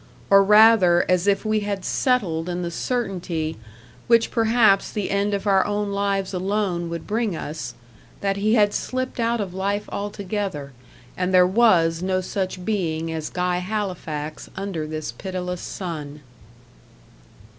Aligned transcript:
Or 0.31 0.43
rather, 0.43 1.05
as 1.07 1.27
if 1.27 1.45
we 1.45 1.59
had 1.59 1.85
settled 1.85 2.49
in 2.49 2.63
the 2.63 2.71
certainty, 2.71 3.57
which 4.07 4.31
perhaps 4.31 4.89
the 4.91 5.11
end 5.11 5.35
of 5.35 5.45
our 5.45 5.63
own 5.63 5.91
lives 5.91 6.33
alone 6.33 6.89
would 6.89 7.05
bring 7.05 7.35
us, 7.35 7.75
that 8.21 8.35
he 8.37 8.55
had 8.55 8.73
slipped 8.73 9.19
out 9.19 9.39
of 9.39 9.53
life 9.53 9.87
altogether, 9.89 10.71
and 11.15 11.31
there 11.31 11.45
was 11.45 12.01
no 12.01 12.19
such 12.19 12.65
being 12.65 13.11
as 13.13 13.29
Guy 13.29 13.57
Halifax 13.59 14.49
under 14.55 14.87
this 14.87 15.11
pitiless 15.11 15.61
sun. 15.61 16.21